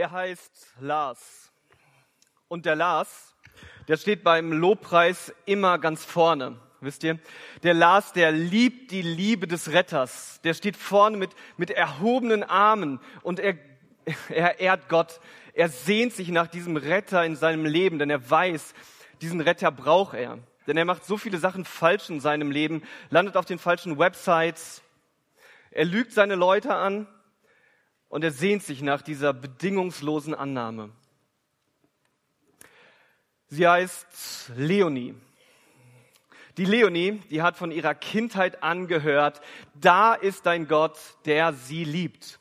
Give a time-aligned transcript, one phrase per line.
[0.00, 1.50] Er heißt Lars.
[2.46, 3.34] Und der Lars,
[3.88, 6.56] der steht beim Lobpreis immer ganz vorne.
[6.80, 7.18] Wisst ihr?
[7.64, 10.40] Der Lars, der liebt die Liebe des Retters.
[10.44, 13.58] Der steht vorne mit, mit erhobenen Armen und er,
[14.28, 15.18] er ehrt Gott.
[15.52, 18.74] Er sehnt sich nach diesem Retter in seinem Leben, denn er weiß,
[19.20, 20.38] diesen Retter braucht er.
[20.68, 24.80] Denn er macht so viele Sachen falsch in seinem Leben, landet auf den falschen Websites,
[25.72, 27.08] er lügt seine Leute an
[28.08, 30.90] und er sehnt sich nach dieser bedingungslosen Annahme.
[33.48, 35.14] Sie heißt Leonie.
[36.58, 39.40] Die Leonie, die hat von ihrer Kindheit angehört,
[39.74, 42.37] da ist ein Gott, der sie liebt.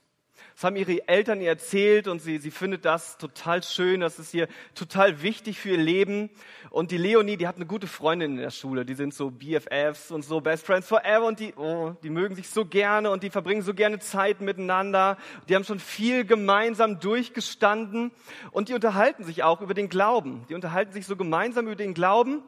[0.57, 4.33] Das haben ihre Eltern ihr erzählt und sie, sie findet das total schön, das ist
[4.33, 6.31] ihr total wichtig für ihr Leben.
[6.71, 10.09] Und die Leonie, die hat eine gute Freundin in der Schule, die sind so BFFs
[10.09, 13.29] und so Best Friends Forever und die, oh, die mögen sich so gerne und die
[13.29, 15.17] verbringen so gerne Zeit miteinander.
[15.47, 18.09] Die haben schon viel gemeinsam durchgestanden
[18.49, 20.43] und die unterhalten sich auch über den Glauben.
[20.49, 22.41] Die unterhalten sich so gemeinsam über den Glauben.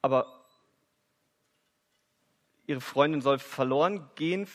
[0.00, 0.41] Aber
[2.72, 4.48] ihre Freundin soll verloren gehen,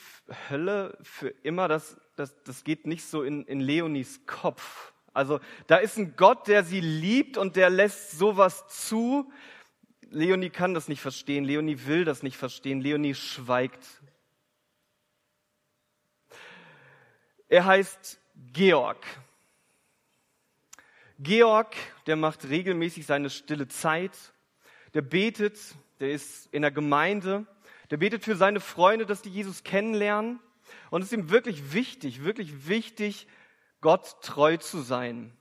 [0.49, 4.91] Hölle für immer, das, das, das geht nicht so in, in Leonis Kopf.
[5.13, 9.31] Also da ist ein Gott, der sie liebt und der lässt sowas zu.
[10.09, 13.85] Leonie kann das nicht verstehen, Leonie will das nicht verstehen, Leonie schweigt.
[17.49, 18.19] Er heißt
[18.53, 19.05] Georg.
[21.19, 24.11] Georg, der macht regelmäßig seine stille Zeit,
[24.93, 25.59] der betet,
[25.99, 27.47] der ist in der Gemeinde,
[27.91, 30.39] der betet für seine Freunde, dass die Jesus kennenlernen.
[30.89, 33.27] Und es ist ihm wirklich wichtig, wirklich wichtig,
[33.81, 35.31] Gott treu zu sein.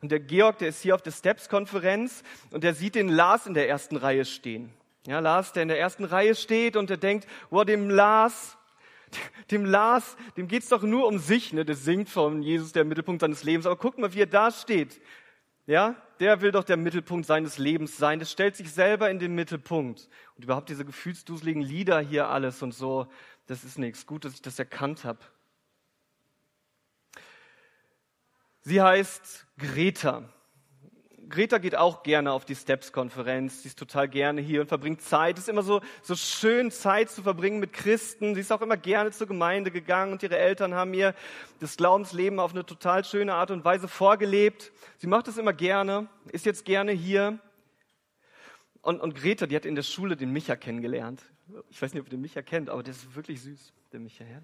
[0.00, 3.54] Und der Georg, der ist hier auf der Steps-Konferenz und der sieht den Lars in
[3.54, 4.72] der ersten Reihe stehen.
[5.06, 8.56] Ja, Lars, der in der ersten Reihe steht und der denkt, wow, dem Lars,
[9.50, 11.64] dem Lars, dem geht's doch nur um sich, ne?
[11.64, 13.66] Der singt von Jesus der Mittelpunkt seines Lebens.
[13.66, 15.00] Aber guck mal, wie er da steht.
[15.66, 18.18] Ja, der will doch der Mittelpunkt seines Lebens sein.
[18.18, 20.08] Das stellt sich selber in den Mittelpunkt.
[20.36, 23.06] Und überhaupt diese gefühlsduseligen Lieder hier alles und so,
[23.46, 24.06] das ist nichts.
[24.06, 25.20] Gut, dass ich das erkannt habe.
[28.62, 30.28] Sie heißt Greta.
[31.28, 33.62] Greta geht auch gerne auf die Steps-Konferenz.
[33.62, 35.38] Sie ist total gerne hier und verbringt Zeit.
[35.38, 38.34] Es ist immer so, so schön, Zeit zu verbringen mit Christen.
[38.34, 41.14] Sie ist auch immer gerne zur Gemeinde gegangen und ihre Eltern haben ihr
[41.60, 44.72] das Glaubensleben auf eine total schöne Art und Weise vorgelebt.
[44.98, 47.38] Sie macht es immer gerne, ist jetzt gerne hier.
[48.82, 51.22] Und, und Greta, die hat in der Schule den Micha kennengelernt.
[51.70, 54.24] Ich weiß nicht, ob ihr den Micha kennt, aber der ist wirklich süß, der Micha.
[54.24, 54.40] Ja,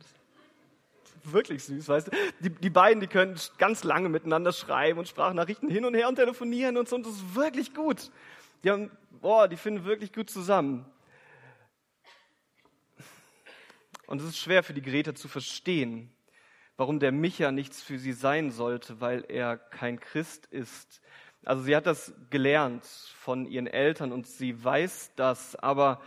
[1.25, 2.11] wirklich süß, weißt du.
[2.41, 6.17] Die, die beiden, die können ganz lange miteinander schreiben und Sprachnachrichten hin und her und
[6.17, 6.97] telefonieren und so.
[6.97, 8.11] Und das ist wirklich gut.
[8.63, 10.85] Die haben, boah, die finden wirklich gut zusammen.
[14.07, 16.13] Und es ist schwer für die Greta zu verstehen,
[16.77, 21.01] warum der Micha nichts für sie sein sollte, weil er kein Christ ist.
[21.45, 26.03] Also sie hat das gelernt von ihren Eltern und sie weiß das, aber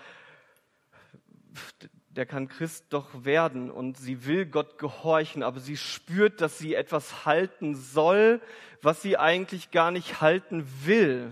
[2.16, 6.76] der kann Christ doch werden und sie will Gott gehorchen, aber sie spürt, dass sie
[6.76, 8.40] etwas halten soll,
[8.82, 11.32] was sie eigentlich gar nicht halten will.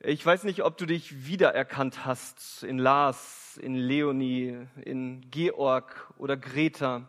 [0.00, 6.36] Ich weiß nicht, ob du dich wiedererkannt hast in Lars, in Leonie, in Georg oder
[6.36, 7.08] Greta.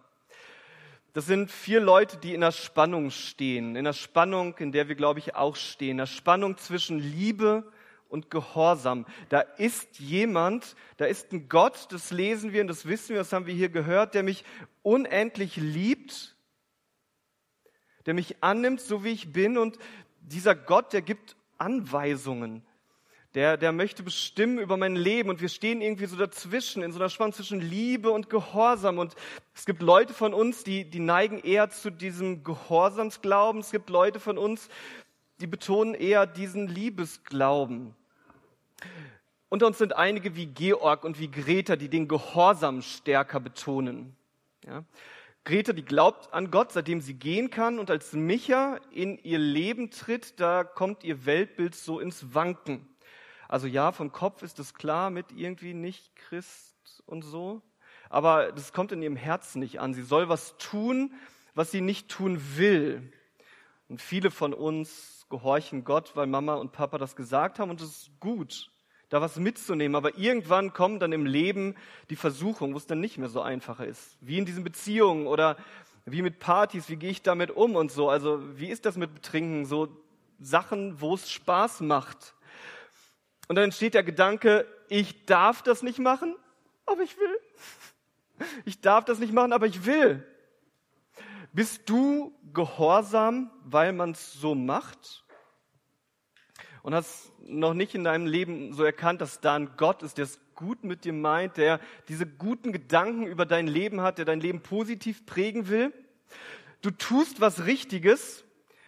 [1.12, 4.96] Das sind vier Leute, die in der Spannung stehen, in der Spannung, in der wir,
[4.96, 7.70] glaube ich, auch stehen, in der Spannung zwischen Liebe
[8.10, 9.06] und Gehorsam.
[9.30, 13.34] Da ist jemand, da ist ein Gott, das lesen wir und das wissen wir, das
[13.34, 14.44] haben wir hier gehört, der mich
[14.84, 16.36] unendlich liebt,
[18.06, 19.78] der mich annimmt, so wie ich bin und
[20.22, 22.64] dieser Gott, der gibt Anweisungen.
[23.36, 27.00] Der, der möchte bestimmen über mein Leben und wir stehen irgendwie so dazwischen, in so
[27.00, 28.98] einer Spannung zwischen Liebe und Gehorsam.
[28.98, 29.16] Und
[29.54, 33.62] es gibt Leute von uns, die, die neigen eher zu diesem Gehorsamsglauben.
[33.62, 34.70] Es gibt Leute von uns,
[35.40, 37.96] die betonen eher diesen Liebesglauben.
[39.50, 44.16] Unter uns sind einige wie Georg und wie Greta, die den Gehorsam stärker betonen.
[44.66, 44.84] Ja.
[45.46, 49.92] Greta, die glaubt an Gott, seitdem sie gehen kann, und als Micha in ihr Leben
[49.92, 52.86] tritt, da kommt ihr Weltbild so ins Wanken.
[53.48, 57.62] Also ja, vom Kopf ist es klar mit irgendwie nicht Christ und so,
[58.10, 59.94] aber das kommt in ihrem Herzen nicht an.
[59.94, 61.14] Sie soll was tun,
[61.56, 63.14] was sie nicht tun will.
[63.88, 67.90] Und viele von uns gehorchen Gott, weil Mama und Papa das gesagt haben und es
[67.90, 68.72] ist gut,
[69.10, 69.96] da was mitzunehmen.
[69.96, 71.76] Aber irgendwann kommt dann im Leben
[72.10, 74.18] die Versuchung, wo es dann nicht mehr so einfach ist.
[74.22, 75.58] Wie in diesen Beziehungen oder
[76.06, 78.10] wie mit Partys, wie gehe ich damit um und so.
[78.10, 79.66] Also wie ist das mit Betrinken?
[79.66, 79.90] So
[80.40, 82.36] Sachen, wo es Spaß macht.
[83.48, 86.36] Und dann entsteht der Gedanke, ich darf das nicht machen,
[86.86, 87.38] aber ich will.
[88.66, 90.24] Ich darf das nicht machen, aber ich will.
[91.58, 95.26] Bist du gehorsam, weil man es so macht?
[96.84, 100.26] Und hast noch nicht in deinem Leben so erkannt, dass da ein Gott ist, der
[100.26, 104.40] es gut mit dir meint, der diese guten Gedanken über dein Leben hat, der dein
[104.40, 105.92] Leben positiv prägen will?
[106.84, 108.46] Du tust was Richtiges,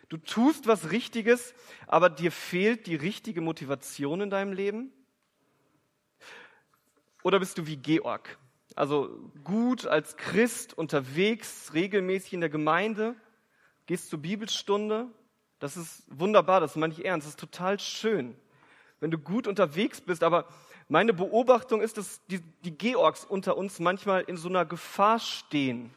[0.09, 1.55] du tust was Richtiges,
[1.87, 4.93] aber dir fehlt die richtige Motivation in deinem Leben?
[7.23, 8.37] Oder bist du wie Georg?
[8.79, 9.09] Also
[9.43, 13.13] gut als Christ unterwegs, regelmäßig in der Gemeinde,
[13.87, 15.07] gehst zur Bibelstunde.
[15.59, 18.37] Das ist wunderbar, das meine ich ernst, das ist total schön,
[19.01, 20.23] wenn du gut unterwegs bist.
[20.23, 20.47] Aber
[20.87, 25.93] meine Beobachtung ist, dass die, die Georgs unter uns manchmal in so einer Gefahr stehen.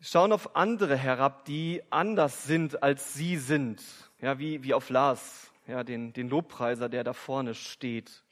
[0.00, 3.82] Schauen auf andere herab, die anders sind, als sie sind.
[4.22, 8.22] Ja, wie, wie auf Lars, ja, den, den Lobpreiser, der da vorne steht.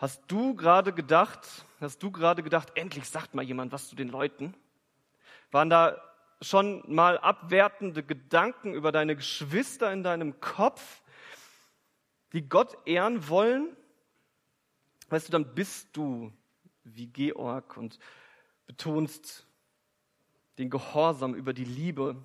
[0.00, 4.08] Hast du gerade gedacht, hast du gerade gedacht, endlich sagt mal jemand was zu den
[4.08, 4.54] Leuten?
[5.50, 6.00] Waren da
[6.40, 11.02] schon mal abwertende Gedanken über deine Geschwister in deinem Kopf,
[12.32, 13.76] die Gott ehren wollen?
[15.10, 16.32] Weißt du, dann bist du
[16.82, 17.98] wie Georg und
[18.66, 19.46] betonst
[20.56, 22.16] den Gehorsam über die Liebe.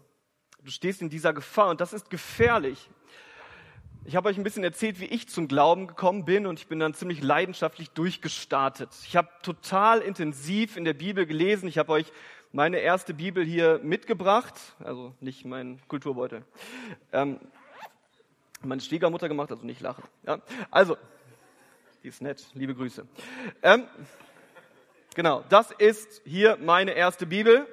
[0.62, 2.90] Du stehst in dieser Gefahr und das ist gefährlich.
[4.08, 6.78] Ich habe euch ein bisschen erzählt, wie ich zum Glauben gekommen bin und ich bin
[6.78, 8.90] dann ziemlich leidenschaftlich durchgestartet.
[9.08, 11.68] Ich habe total intensiv in der Bibel gelesen.
[11.68, 12.12] Ich habe euch
[12.52, 14.54] meine erste Bibel hier mitgebracht,
[14.84, 16.44] also nicht mein Kulturbeutel.
[17.14, 17.40] Ähm,
[18.62, 20.04] meine Schwiegermutter gemacht, also nicht lachen.
[20.28, 20.40] Ja?
[20.70, 20.98] Also,
[22.04, 23.08] die ist nett, liebe Grüße.
[23.64, 23.88] Ähm,
[25.16, 27.66] genau, das ist hier meine erste Bibel.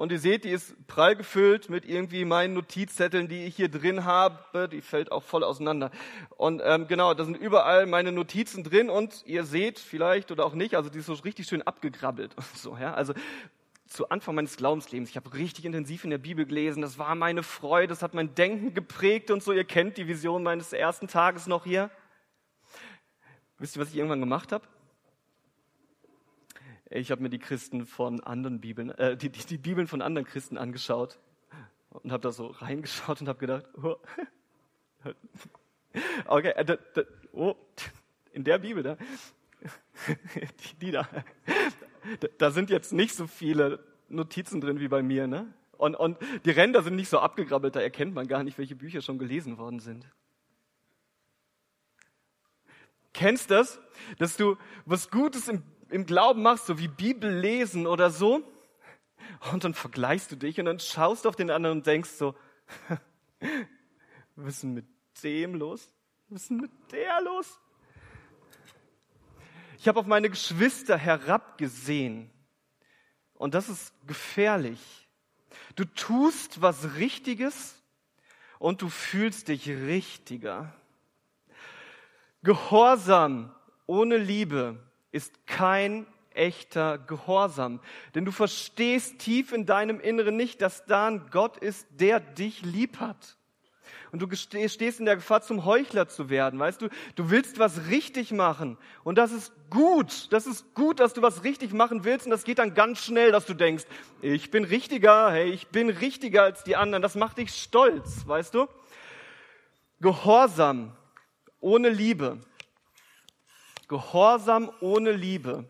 [0.00, 4.06] Und ihr seht, die ist prall gefüllt mit irgendwie meinen Notizzetteln, die ich hier drin
[4.06, 4.66] habe.
[4.66, 5.90] Die fällt auch voll auseinander.
[6.38, 10.54] Und ähm, genau, da sind überall meine Notizen drin und ihr seht vielleicht oder auch
[10.54, 12.78] nicht, also die ist so richtig schön abgegrabbelt und so.
[12.78, 12.94] Ja?
[12.94, 13.12] Also
[13.88, 16.80] zu Anfang meines Glaubenslebens, ich habe richtig intensiv in der Bibel gelesen.
[16.80, 19.52] Das war meine Freude, das hat mein Denken geprägt und so.
[19.52, 21.90] Ihr kennt die Vision meines ersten Tages noch hier.
[23.58, 24.66] Wisst ihr, was ich irgendwann gemacht habe?
[26.92, 30.26] Ich habe mir die Christen von anderen Bibeln, äh, die, die, die Bibeln von anderen
[30.26, 31.20] Christen angeschaut
[31.90, 33.96] und habe da so reingeschaut und habe gedacht, oh,
[36.26, 36.76] okay, äh, da,
[37.32, 37.54] oh,
[38.32, 38.96] in der Bibel da,
[40.08, 41.08] die, die da,
[42.38, 45.46] da sind jetzt nicht so viele Notizen drin wie bei mir, ne?
[45.78, 49.00] Und, und die Ränder sind nicht so abgegrabbelt, da erkennt man gar nicht, welche Bücher
[49.00, 50.06] schon gelesen worden sind.
[53.14, 53.80] Kennst das,
[54.18, 58.42] dass du was Gutes im im Glauben machst, so wie Bibel lesen oder so,
[59.52, 62.34] und dann vergleichst du dich und dann schaust du auf den anderen und denkst so,
[64.36, 64.86] was ist denn mit
[65.22, 65.88] dem los?
[66.28, 67.58] Was ist denn mit der los?
[69.78, 72.30] Ich habe auf meine Geschwister herabgesehen.
[73.34, 75.08] Und das ist gefährlich.
[75.74, 77.82] Du tust was Richtiges
[78.58, 80.74] und du fühlst dich richtiger.
[82.42, 83.54] Gehorsam
[83.86, 84.78] ohne Liebe
[85.12, 87.80] ist kein echter Gehorsam.
[88.14, 92.62] Denn du verstehst tief in deinem Inneren nicht, dass da ein Gott ist, der dich
[92.62, 93.36] lieb hat.
[94.12, 96.88] Und du stehst in der Gefahr, zum Heuchler zu werden, weißt du?
[97.14, 98.76] Du willst was richtig machen.
[99.04, 100.32] Und das ist gut.
[100.32, 102.26] Das ist gut, dass du was richtig machen willst.
[102.26, 103.84] Und das geht dann ganz schnell, dass du denkst,
[104.20, 107.02] ich bin richtiger, hey, ich bin richtiger als die anderen.
[107.02, 108.66] Das macht dich stolz, weißt du?
[110.00, 110.96] Gehorsam
[111.60, 112.40] ohne Liebe
[113.90, 115.64] Gehorsam ohne Liebe,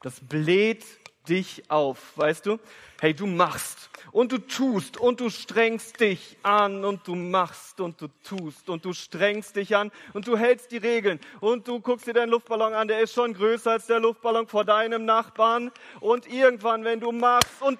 [0.00, 0.82] das bläht
[1.28, 2.58] dich auf, weißt du?
[3.02, 8.00] Hey, du machst und du tust und du strengst dich an und du machst und
[8.00, 12.06] du tust und du strengst dich an und du hältst die Regeln und du guckst
[12.06, 16.26] dir deinen Luftballon an, der ist schon größer als der Luftballon vor deinem Nachbarn und
[16.26, 17.78] irgendwann, wenn du machst und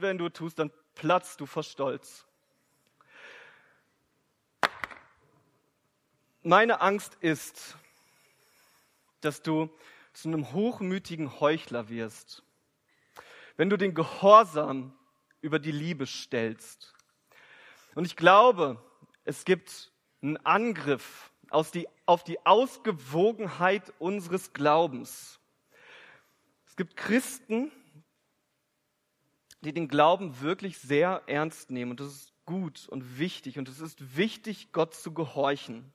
[0.00, 2.26] wenn du tust, dann platzt du vor Stolz.
[6.42, 7.76] Meine Angst ist,
[9.24, 9.70] dass du
[10.12, 12.42] zu einem hochmütigen Heuchler wirst,
[13.56, 14.94] wenn du den Gehorsam
[15.40, 16.94] über die Liebe stellst.
[17.94, 18.82] Und ich glaube,
[19.24, 21.30] es gibt einen Angriff
[21.74, 25.38] die, auf die Ausgewogenheit unseres Glaubens.
[26.66, 27.70] Es gibt Christen,
[29.60, 31.92] die den Glauben wirklich sehr ernst nehmen.
[31.92, 33.58] Und das ist gut und wichtig.
[33.58, 35.92] Und es ist wichtig, Gott zu gehorchen.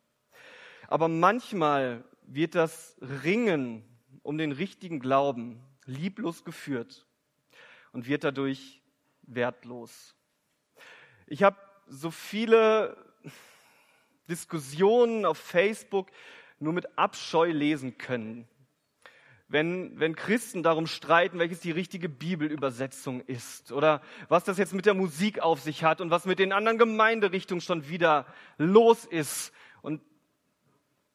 [0.87, 3.83] Aber manchmal wird das Ringen
[4.21, 7.07] um den richtigen Glauben lieblos geführt
[7.93, 8.81] und wird dadurch
[9.23, 10.15] wertlos.
[11.25, 11.57] Ich habe
[11.87, 12.97] so viele
[14.29, 16.11] Diskussionen auf Facebook
[16.59, 18.47] nur mit Abscheu lesen können.
[19.49, 24.85] wenn, wenn Christen darum streiten, welches die richtige Bibelübersetzung ist oder was das jetzt mit
[24.85, 28.25] der Musik auf sich hat und was mit den anderen Gemeinderichtungen schon wieder
[28.57, 29.53] los ist.
[29.81, 30.01] Und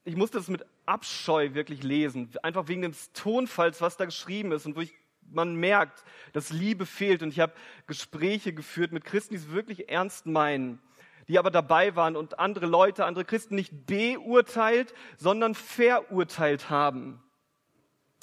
[0.05, 4.67] ich musste das mit Abscheu wirklich lesen, einfach wegen des Tonfalls, was da geschrieben ist
[4.67, 4.95] und wo ich,
[5.31, 7.23] man merkt, dass Liebe fehlt.
[7.23, 7.55] Und ich habe
[7.87, 10.81] Gespräche geführt mit Christen, die es wirklich ernst meinen,
[11.29, 17.23] die aber dabei waren und andere Leute, andere Christen nicht beurteilt, sondern verurteilt haben.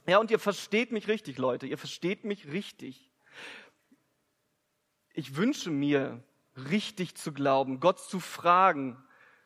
[0.07, 3.09] Ja, und ihr versteht mich richtig, Leute, ihr versteht mich richtig.
[5.13, 6.23] Ich wünsche mir,
[6.69, 9.01] richtig zu glauben, Gott zu fragen,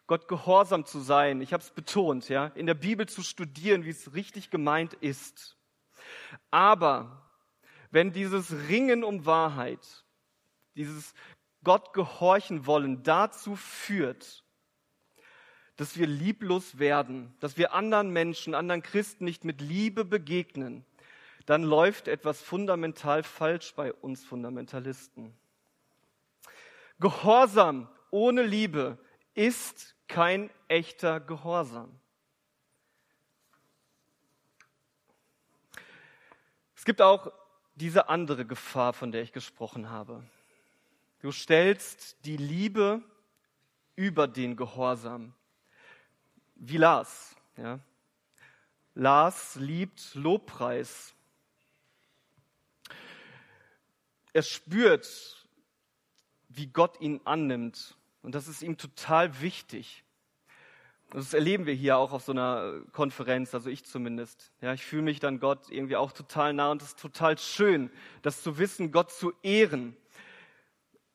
[0.07, 1.41] Gott gehorsam zu sein.
[1.41, 5.57] Ich habe es betont, ja, in der Bibel zu studieren, wie es richtig gemeint ist.
[6.51, 7.29] Aber
[7.91, 10.05] wenn dieses Ringen um Wahrheit,
[10.75, 11.13] dieses
[11.63, 14.43] Gott gehorchen wollen dazu führt,
[15.75, 20.85] dass wir lieblos werden, dass wir anderen Menschen, anderen Christen nicht mit Liebe begegnen,
[21.45, 25.33] dann läuft etwas fundamental falsch bei uns Fundamentalisten.
[26.99, 28.97] Gehorsam ohne Liebe
[29.33, 31.99] ist kein echter Gehorsam.
[36.75, 37.31] Es gibt auch
[37.75, 40.23] diese andere Gefahr, von der ich gesprochen habe.
[41.19, 43.01] Du stellst die Liebe
[43.95, 45.33] über den Gehorsam
[46.55, 47.35] wie Lars.
[47.57, 47.79] Ja.
[48.95, 51.13] Lars liebt Lobpreis.
[54.33, 55.47] Er spürt,
[56.49, 57.95] wie Gott ihn annimmt.
[58.23, 60.03] Und das ist ihm total wichtig.
[61.11, 64.51] Das erleben wir hier auch auf so einer Konferenz, also ich zumindest.
[64.61, 67.91] Ja, ich fühle mich dann Gott irgendwie auch total nah und es ist total schön,
[68.23, 69.95] das zu wissen, Gott zu ehren.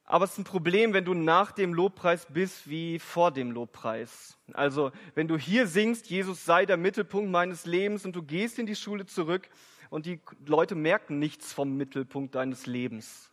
[0.05, 4.38] Aber es ist ein Problem, wenn du nach dem Lobpreis bist wie vor dem Lobpreis.
[4.53, 8.67] Also, wenn du hier singst, Jesus sei der Mittelpunkt meines Lebens und du gehst in
[8.67, 9.50] die Schule zurück
[9.91, 13.31] und die Leute merken nichts vom Mittelpunkt deines Lebens.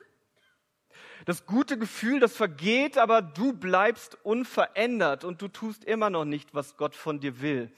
[1.24, 6.54] Das gute Gefühl, das vergeht, aber du bleibst unverändert und du tust immer noch nicht,
[6.54, 7.72] was Gott von dir will.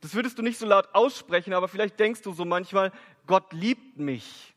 [0.00, 2.92] Das würdest du nicht so laut aussprechen, aber vielleicht denkst du so manchmal,
[3.26, 4.54] Gott liebt mich.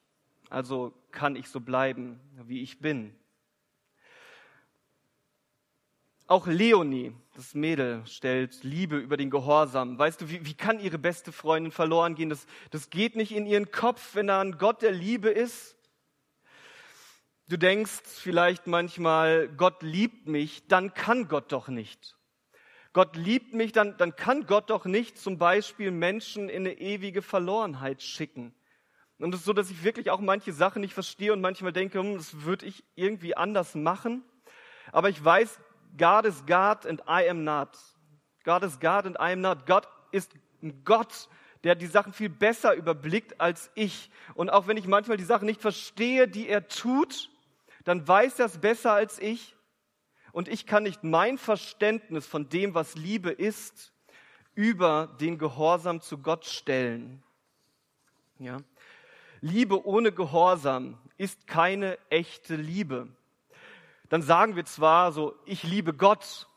[0.50, 3.15] Also kann ich so bleiben, wie ich bin.
[6.29, 9.98] Auch Leonie, das Mädel, stellt Liebe über den Gehorsam.
[9.98, 12.29] Weißt du, wie, wie kann ihre beste Freundin verloren gehen?
[12.29, 15.76] Das, das geht nicht in ihren Kopf, wenn da ein Gott der Liebe ist.
[17.50, 22.18] Du denkst vielleicht manchmal, Gott liebt mich, dann kann Gott doch nicht.
[22.92, 27.22] Gott liebt mich, dann, dann kann Gott doch nicht zum Beispiel Menschen in eine ewige
[27.22, 28.54] Verlorenheit schicken.
[29.18, 32.00] Und es ist so, dass ich wirklich auch manche Sachen nicht verstehe und manchmal denke,
[32.00, 34.24] hm, das würde ich irgendwie anders machen.
[34.92, 35.58] Aber ich weiß,
[35.98, 37.70] God is God and I am not.
[38.44, 39.66] God is God and I am not.
[39.66, 41.30] Gott ist ein Gott,
[41.63, 44.12] der die Sachen viel besser überblickt als ich.
[44.34, 47.30] Und auch wenn ich manchmal die Sachen nicht verstehe, die er tut,
[47.88, 49.56] dann weiß er es besser als ich.
[50.32, 53.94] Und ich kann nicht mein Verständnis von dem, was Liebe ist,
[54.53, 57.24] über den Gehorsam zu Gott stellen.
[58.39, 58.58] Ja.
[59.41, 63.08] Liebe ohne Gehorsam ist keine echte Liebe
[64.10, 66.48] dann sagen wir zwar so, ich liebe Gott,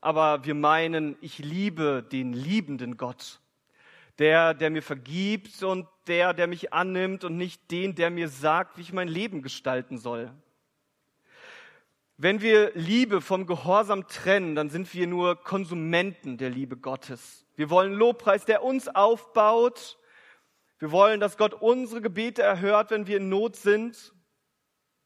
[0.00, 3.40] aber wir meinen, ich liebe den liebenden Gott.
[4.18, 8.76] Der, der mir vergibt und der, der mich annimmt und nicht den, der mir sagt,
[8.76, 10.30] wie ich mein Leben gestalten soll.
[12.22, 17.46] Wenn wir Liebe vom Gehorsam trennen, dann sind wir nur Konsumenten der Liebe Gottes.
[17.56, 19.98] Wir wollen Lobpreis, der uns aufbaut.
[20.78, 24.12] Wir wollen, dass Gott unsere Gebete erhört, wenn wir in Not sind.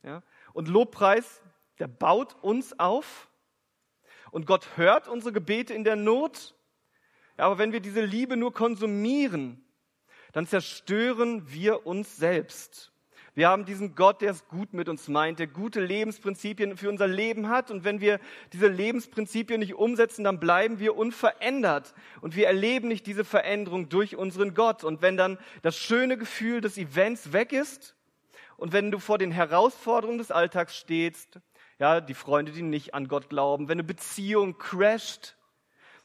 [0.03, 0.25] Ja?
[0.55, 1.41] Und Lobpreis,
[1.79, 3.31] der baut uns auf
[4.33, 6.57] und Gott hört unsere Gebete in der Not.
[7.39, 9.65] Ja, aber wenn wir diese Liebe nur konsumieren,
[10.33, 12.93] dann zerstören wir uns selbst.
[13.35, 17.09] Wir haben diesen Gott, der es gut mit uns meint, der gute Lebensprinzipien für unser
[17.09, 17.71] Leben hat.
[17.71, 18.21] Und wenn wir
[18.53, 21.95] diese Lebensprinzipien nicht umsetzen, dann bleiben wir unverändert.
[22.21, 24.85] Und wir erleben nicht diese Veränderung durch unseren Gott.
[24.85, 27.97] Und wenn dann das schöne Gefühl des Events weg ist
[28.57, 31.41] und wenn du vor den Herausforderungen des Alltags stehst
[31.79, 33.69] ja, die Freunde, die nicht an Gott glauben.
[33.69, 35.37] Wenn eine Beziehung crasht,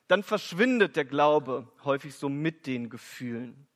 [0.07, 3.68] dann verschwindet der Glaube häufig so mit den Gefühlen.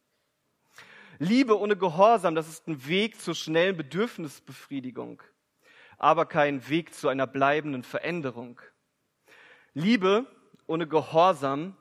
[1.20, 5.22] Liebe ohne Gehorsam, das ist ein Weg zur schnellen Bedürfnisbefriedigung,
[5.98, 8.60] aber kein Weg zu einer bleibenden Veränderung.
[9.74, 10.26] Liebe
[10.66, 11.78] ohne Gehorsam,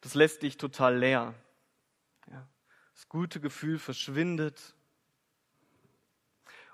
[0.00, 1.34] das lässt dich total leer.
[2.94, 4.74] Das gute Gefühl verschwindet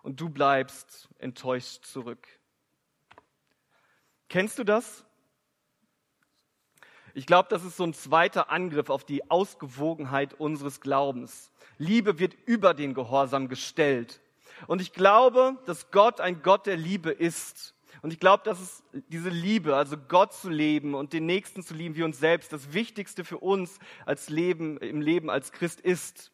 [0.02, 2.28] und du bleibst enttäuscht zurück.
[4.28, 5.04] Kennst du das?
[7.14, 11.52] Ich glaube, das ist so ein zweiter Angriff auf die Ausgewogenheit unseres Glaubens.
[11.78, 14.20] Liebe wird über den Gehorsam gestellt.
[14.66, 17.74] Und ich glaube, dass Gott ein Gott der Liebe ist.
[18.00, 21.74] Und ich glaube, dass es diese Liebe, also Gott zu leben und den Nächsten zu
[21.74, 26.32] lieben wie uns selbst, das Wichtigste für uns als Leben, im Leben als Christ ist.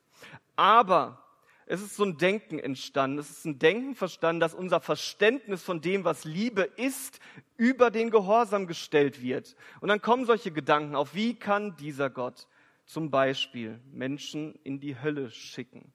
[0.56, 1.27] Aber
[1.70, 3.18] es ist so ein Denken entstanden.
[3.18, 7.20] Es ist ein Denken verstanden, dass unser Verständnis von dem, was Liebe ist,
[7.58, 9.54] über den Gehorsam gestellt wird.
[9.80, 12.48] Und dann kommen solche Gedanken auf, wie kann dieser Gott
[12.86, 15.92] zum Beispiel Menschen in die Hölle schicken?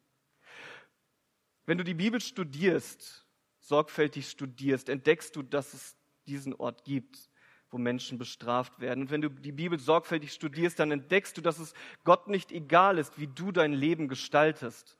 [1.65, 3.25] Wenn du die Bibel studierst,
[3.57, 5.95] sorgfältig studierst, entdeckst du, dass es
[6.27, 7.31] diesen Ort gibt,
[7.71, 9.05] wo Menschen bestraft werden.
[9.05, 12.99] Und wenn du die Bibel sorgfältig studierst, dann entdeckst du, dass es Gott nicht egal
[12.99, 14.99] ist, wie du dein Leben gestaltest.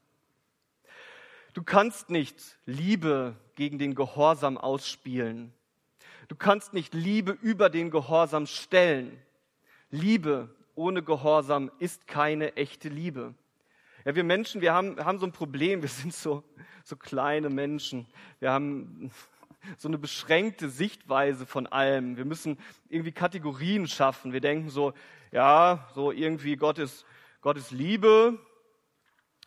[1.54, 5.54] Du kannst nicht Liebe gegen den Gehorsam ausspielen.
[6.28, 9.22] Du kannst nicht Liebe über den Gehorsam stellen.
[9.92, 13.36] Liebe ohne Gehorsam ist keine echte Liebe.
[14.06, 15.82] Ja, wir Menschen, wir haben, haben so ein Problem.
[15.84, 16.44] Wir sind so,
[16.84, 18.08] so kleine Menschen.
[18.40, 19.12] Wir haben
[19.78, 22.18] so eine beschränkte Sichtweise von allem.
[22.18, 22.58] Wir müssen
[22.90, 24.34] irgendwie Kategorien schaffen.
[24.34, 24.94] Wir denken so,
[25.32, 27.06] ja, so irgendwie Gott ist,
[27.42, 28.40] Gott ist Liebe.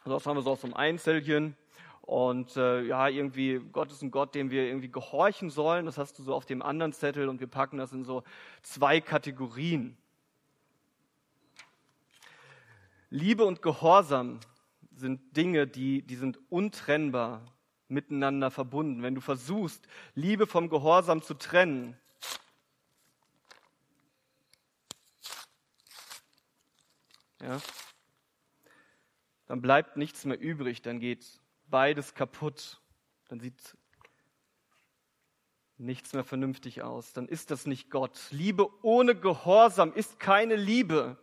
[0.05, 1.57] Das haben wir so aus so einem Einzelchen.
[2.07, 5.87] Und äh, ja, irgendwie, Gott ist ein Gott, dem wir irgendwie gehorchen sollen.
[5.87, 8.23] Das hast du so auf dem anderen Zettel und wir packen das in so
[8.63, 9.97] zwei Kategorien.
[13.11, 14.39] Liebe und Gehorsam
[14.95, 17.43] sind Dinge, die, die sind untrennbar
[17.89, 19.03] miteinander verbunden.
[19.03, 21.97] Wenn du versuchst, Liebe vom Gehorsam zu trennen,
[27.43, 27.61] ja,
[29.47, 32.81] dann bleibt nichts mehr übrig, dann geht beides kaputt,
[33.29, 33.77] dann sieht
[35.79, 38.19] nichts mehr vernünftig aus, dann ist das nicht Gott.
[38.31, 41.19] Liebe ohne Gehorsam ist keine Liebe.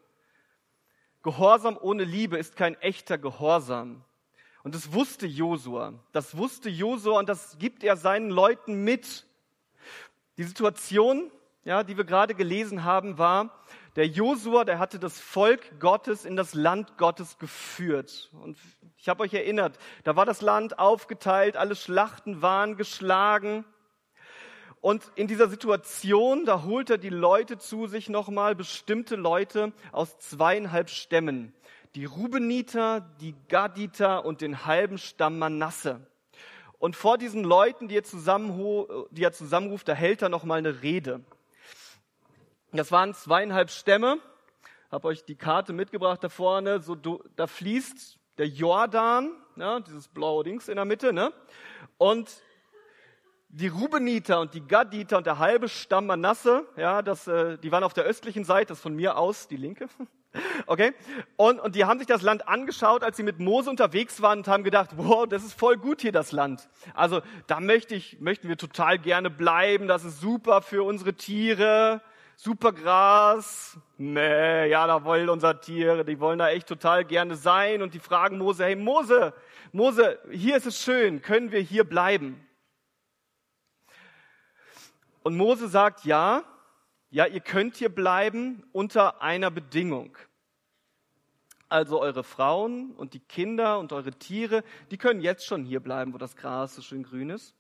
[1.23, 4.03] Gehorsam ohne Liebe ist kein echter Gehorsam.
[4.63, 5.93] Und das wusste Josua.
[6.11, 9.25] Das wusste Josua und das gibt er seinen Leuten mit.
[10.37, 11.31] Die Situation,
[11.63, 13.63] ja, die wir gerade gelesen haben, war,
[13.95, 18.31] der Josua, der hatte das Volk Gottes in das Land Gottes geführt.
[18.41, 18.57] Und
[18.97, 23.65] ich habe euch erinnert, da war das Land aufgeteilt, alle Schlachten waren geschlagen.
[24.81, 30.17] Und in dieser Situation, da holt er die Leute zu sich nochmal, bestimmte Leute aus
[30.17, 31.53] zweieinhalb Stämmen.
[31.95, 36.05] Die Rubeniter, die Gaditer und den halben Stamm Manasse.
[36.79, 41.21] Und vor diesen Leuten, die er, zusammenruft, da hält er nochmal eine Rede.
[42.73, 44.17] Das waren zweieinhalb Stämme.
[44.89, 46.81] Hab euch die Karte mitgebracht da vorne.
[46.81, 51.31] So, da fließt der Jordan, ja, dieses blaue Dings in der Mitte, ne?
[51.99, 52.31] Und
[53.49, 57.83] die Rubeniter und die Gaditer und der halbe Stamm Manasse, ja, das, äh, die waren
[57.83, 59.87] auf der östlichen Seite, das von mir aus die linke.
[60.65, 60.93] Okay?
[61.35, 64.47] Und, und die haben sich das Land angeschaut, als sie mit Mose unterwegs waren und
[64.47, 66.67] haben gedacht, wow, das ist voll gut hier, das Land.
[66.95, 72.01] Also da möchte ich, möchten wir total gerne bleiben, das ist super für unsere Tiere,
[72.35, 73.77] super Gras.
[73.97, 77.99] Nee, ja, da wollen unsere Tiere, die wollen da echt total gerne sein und die
[77.99, 79.33] fragen Mose, hey Mose,
[79.71, 82.47] Mose, hier ist es schön, können wir hier bleiben?
[85.23, 86.43] Und Mose sagt, ja,
[87.09, 90.17] ja, ihr könnt hier bleiben unter einer Bedingung.
[91.69, 96.13] Also eure Frauen und die Kinder und eure Tiere, die können jetzt schon hier bleiben,
[96.13, 97.55] wo das Gras so schön grün ist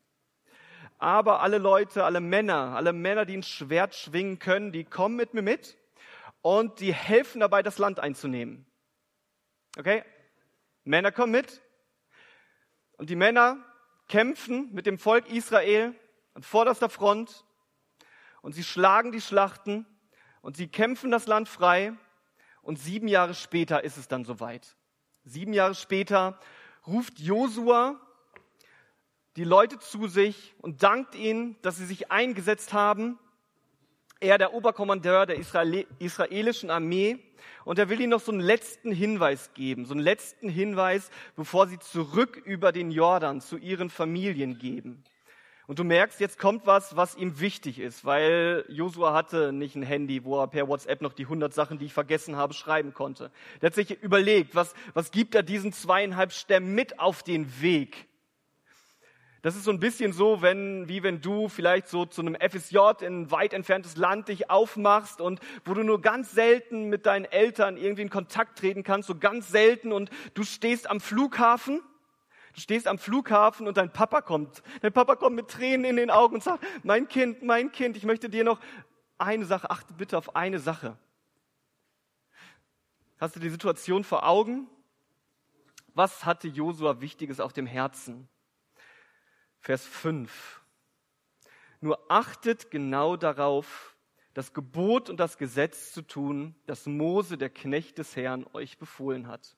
[1.03, 5.33] aber alle Leute, alle Männer, alle Männer, die ein Schwert schwingen können, die kommen mit
[5.33, 5.77] mir mit
[6.41, 8.65] und die helfen dabei, das Land einzunehmen.
[9.77, 10.05] Okay?
[10.85, 11.61] Männer kommen mit
[12.93, 13.57] und die Männer
[14.07, 15.93] kämpfen mit dem Volk Israel
[16.35, 17.43] an vorderster Front
[18.41, 19.85] und sie schlagen die Schlachten
[20.41, 21.93] und sie kämpfen das Land frei
[22.61, 24.77] und sieben Jahre später ist es dann soweit.
[25.25, 26.39] Sieben Jahre später
[26.87, 27.99] ruft Josua
[29.35, 33.17] die Leute zu sich und dankt ihnen, dass sie sich eingesetzt haben.
[34.19, 37.19] Er, der Oberkommandeur der israelischen Armee,
[37.65, 41.67] und er will ihnen noch so einen letzten Hinweis geben, so einen letzten Hinweis, bevor
[41.67, 45.03] sie zurück über den Jordan zu ihren Familien geben.
[45.65, 49.83] Und du merkst, jetzt kommt was, was ihm wichtig ist, weil Josua hatte nicht ein
[49.83, 53.31] Handy, wo er per WhatsApp noch die 100 Sachen, die ich vergessen habe, schreiben konnte.
[53.61, 58.07] Der hat sich überlegt, was, was gibt er diesen zweieinhalb Stämmen mit auf den Weg?
[59.43, 62.77] Das ist so ein bisschen so, wenn, wie wenn du vielleicht so zu einem FSJ
[63.01, 67.25] in ein weit entferntes Land dich aufmachst und wo du nur ganz selten mit deinen
[67.25, 71.81] Eltern irgendwie in Kontakt treten kannst, so ganz selten und du stehst am Flughafen.
[72.53, 74.63] Du stehst am Flughafen und dein Papa kommt.
[74.81, 78.05] Dein Papa kommt mit Tränen in den Augen und sagt, mein Kind, mein Kind, ich
[78.05, 78.61] möchte dir noch
[79.17, 80.97] eine Sache, achte bitte auf eine Sache.
[83.19, 84.67] Hast du die Situation vor Augen?
[85.95, 88.29] Was hatte Josua Wichtiges auf dem Herzen?
[89.63, 90.61] Vers 5.
[91.79, 93.95] Nur achtet genau darauf,
[94.33, 99.29] das Gebot und das Gesetz zu tun, das Mose, der Knecht des Herrn, euch befohlen
[99.29, 99.55] hat.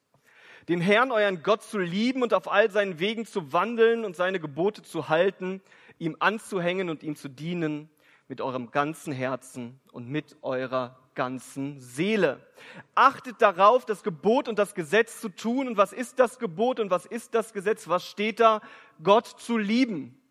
[0.69, 4.39] Den Herrn, euren Gott, zu lieben und auf all seinen Wegen zu wandeln und seine
[4.39, 5.59] Gebote zu halten,
[5.97, 7.89] ihm anzuhängen und ihm zu dienen
[8.27, 12.45] mit eurem ganzen Herzen und mit eurer ganzen Seele.
[12.93, 15.67] Achtet darauf, das Gebot und das Gesetz zu tun.
[15.67, 17.87] Und was ist das Gebot und was ist das Gesetz?
[17.87, 18.61] Was steht da?
[19.01, 20.21] Gott zu lieben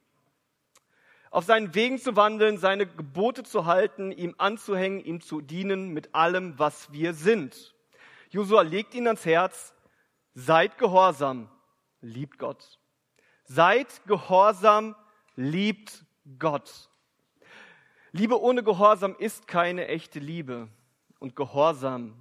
[1.34, 6.14] auf seinen Wegen zu wandeln, seine Gebote zu halten, ihm anzuhängen, ihm zu dienen mit
[6.14, 7.74] allem, was wir sind.
[8.30, 9.74] Josua legt ihnen ans Herz,
[10.34, 11.50] seid gehorsam,
[12.00, 12.78] liebt Gott.
[13.46, 14.94] Seid gehorsam,
[15.34, 16.04] liebt
[16.38, 16.88] Gott.
[18.16, 20.68] Liebe ohne Gehorsam ist keine echte Liebe
[21.18, 22.14] und Gehorsam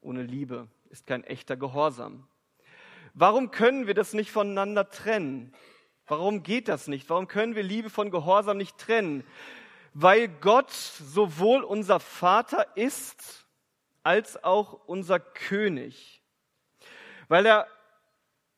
[0.00, 2.26] ohne Liebe ist kein echter Gehorsam.
[3.14, 5.54] Warum können wir das nicht voneinander trennen?
[6.08, 7.08] Warum geht das nicht?
[7.08, 9.22] Warum können wir Liebe von Gehorsam nicht trennen?
[9.94, 13.46] Weil Gott sowohl unser Vater ist
[14.02, 16.20] als auch unser König.
[17.28, 17.68] Weil er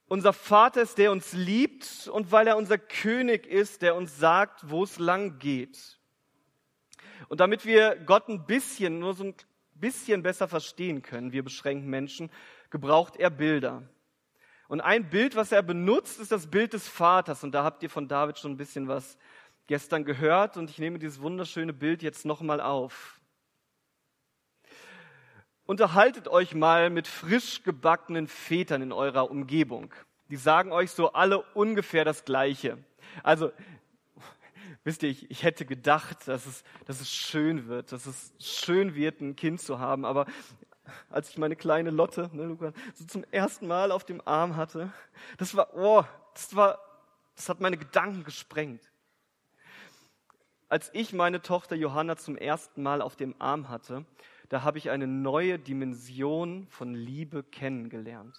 [0.06, 4.70] unser Vater ist, der uns liebt und weil er unser König ist, der uns sagt,
[4.70, 6.00] wo es lang geht.
[7.28, 9.34] Und damit wir Gott ein bisschen, nur so ein
[9.74, 12.30] bisschen besser verstehen können, wir beschränkten Menschen,
[12.70, 13.82] gebraucht er Bilder.
[14.68, 17.44] Und ein Bild, was er benutzt, ist das Bild des Vaters.
[17.44, 19.18] Und da habt ihr von David schon ein bisschen was
[19.66, 20.56] gestern gehört.
[20.56, 23.20] Und ich nehme dieses wunderschöne Bild jetzt nochmal auf.
[25.66, 29.94] Unterhaltet euch mal mit frisch gebackenen Vätern in eurer Umgebung.
[30.28, 32.78] Die sagen euch so alle ungefähr das Gleiche.
[33.22, 33.52] Also,
[34.84, 38.94] wisst ihr, ich, ich hätte gedacht, dass es, dass es schön wird, dass es schön
[38.94, 40.04] wird, ein Kind zu haben.
[40.04, 40.26] Aber
[41.10, 44.92] als ich meine kleine Lotte, ne, Luca, so zum ersten Mal auf dem Arm hatte.
[45.38, 46.78] Das war, oh, das war,
[47.34, 48.82] das hat meine Gedanken gesprengt.
[50.68, 54.04] Als ich meine Tochter Johanna zum ersten Mal auf dem Arm hatte,
[54.48, 58.38] da habe ich eine neue Dimension von Liebe kennengelernt.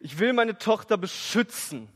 [0.00, 1.88] Ich will meine Tochter beschützen.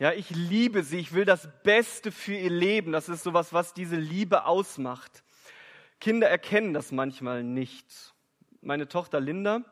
[0.00, 0.96] Ja, ich liebe sie.
[0.96, 2.90] Ich will das Beste für ihr Leben.
[2.90, 5.22] Das ist sowas, was diese Liebe ausmacht.
[6.00, 8.14] Kinder erkennen das manchmal nicht.
[8.62, 9.62] Meine Tochter Linda,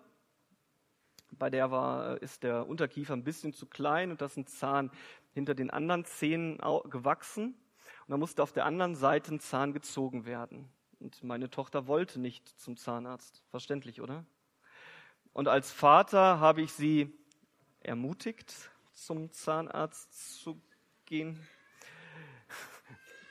[1.31, 4.91] bei der war, ist der Unterkiefer ein bisschen zu klein und da ist ein Zahn
[5.33, 6.59] hinter den anderen Zähnen
[6.91, 7.55] gewachsen.
[8.07, 10.69] Und da musste auf der anderen Seite ein Zahn gezogen werden.
[11.01, 13.43] Und meine Tochter wollte nicht zum Zahnarzt.
[13.49, 14.27] Verständlich, oder?
[15.33, 17.19] Und als Vater habe ich sie
[17.81, 18.71] ermutigt,
[19.05, 20.61] zum Zahnarzt zu
[21.07, 21.47] gehen,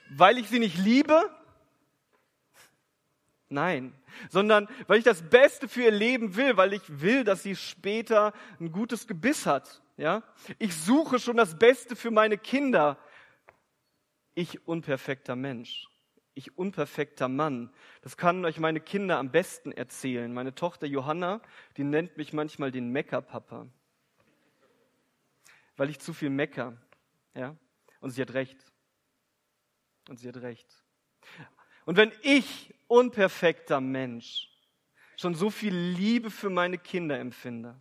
[0.10, 1.30] weil ich sie nicht liebe,
[3.50, 3.94] Nein,
[4.30, 8.34] sondern weil ich das Beste für ihr Leben will, weil ich will, dass sie später
[8.60, 9.82] ein gutes Gebiss hat.
[9.96, 10.22] Ja,
[10.60, 12.98] ich suche schon das Beste für meine Kinder.
[14.36, 15.88] Ich unperfekter Mensch,
[16.34, 17.74] ich unperfekter Mann.
[18.02, 20.32] Das kann euch meine Kinder am besten erzählen.
[20.34, 21.40] Meine Tochter Johanna,
[21.78, 23.68] die nennt mich manchmal den Meckerpapa,
[25.78, 26.76] weil ich zu viel mecker.
[27.34, 27.56] Ja,
[28.02, 28.58] und sie hat recht.
[30.10, 30.68] Und sie hat recht.
[31.86, 34.50] Und wenn ich, unperfekter Mensch,
[35.18, 37.80] schon so viel Liebe für meine Kinder empfinde,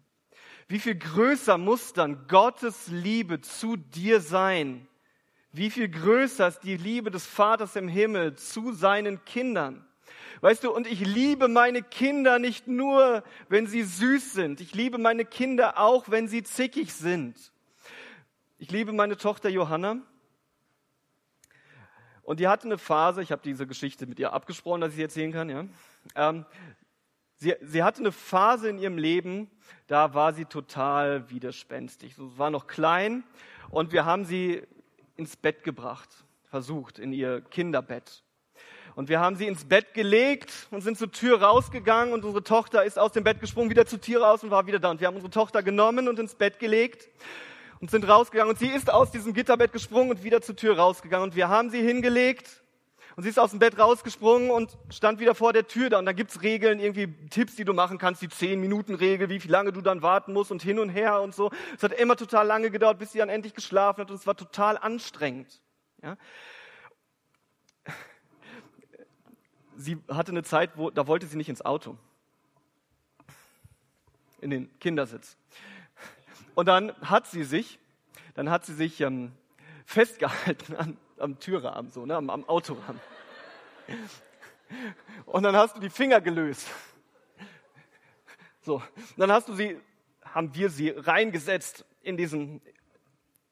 [0.68, 4.88] wie viel größer muss dann Gottes Liebe zu dir sein?
[5.52, 9.86] Wie viel größer ist die Liebe des Vaters im Himmel zu seinen Kindern?
[10.40, 14.60] Weißt du, und ich liebe meine Kinder nicht nur, wenn sie süß sind.
[14.60, 17.52] Ich liebe meine Kinder auch, wenn sie zickig sind.
[18.58, 19.98] Ich liebe meine Tochter Johanna.
[22.22, 25.02] Und die hatte eine Phase, ich habe diese Geschichte mit ihr abgesprochen, dass ich sie
[25.02, 25.66] erzählen kann, ja.
[26.14, 26.46] Ähm,
[27.36, 29.50] sie, sie hatte eine Phase in ihrem Leben,
[29.88, 32.14] da war sie total widerspenstig.
[32.14, 33.24] Sie war noch klein
[33.68, 34.62] und wir haben sie
[35.16, 36.08] ins Bett gebracht,
[36.44, 38.22] versucht, in ihr Kinderbett.
[38.94, 42.84] Und wir haben sie ins Bett gelegt und sind zur Tür rausgegangen und unsere Tochter
[42.84, 44.90] ist aus dem Bett gesprungen, wieder zur Tür raus und war wieder da.
[44.90, 47.10] Und wir haben unsere Tochter genommen und ins Bett gelegt
[47.80, 48.50] und sind rausgegangen.
[48.50, 51.30] Und sie ist aus diesem Gitterbett gesprungen und wieder zur Tür rausgegangen.
[51.30, 52.62] Und wir haben sie hingelegt.
[53.16, 55.98] Und sie ist aus dem Bett rausgesprungen und stand wieder vor der Tür da.
[55.98, 59.72] Und da gibt's Regeln, irgendwie Tipps, die du machen kannst, die 10-Minuten-Regel, wie viel lange
[59.72, 61.50] du dann warten musst und hin und her und so.
[61.74, 64.36] Es hat immer total lange gedauert, bis sie dann endlich geschlafen hat und es war
[64.36, 65.62] total anstrengend.
[66.02, 66.18] Ja?
[69.76, 71.96] Sie hatte eine Zeit, wo, da wollte sie nicht ins Auto.
[74.42, 75.38] In den Kindersitz.
[76.56, 77.78] Und dann hat sie sich,
[78.34, 79.32] dann hat sie sich ähm,
[79.84, 82.98] festgehalten an, am Türrahmen, so, ne, am, am Autorahmen.
[85.26, 86.66] Und dann hast du die Finger gelöst.
[88.62, 88.82] So,
[89.18, 89.78] dann hast du sie,
[90.24, 92.62] haben wir sie reingesetzt in diesen,